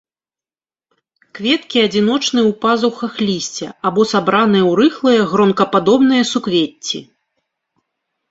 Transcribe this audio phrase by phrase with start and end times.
[1.39, 6.99] Кветкі адзіночныя ў пазухах лісця або сабраныя ў рыхлыя гронкападобныя суквецці.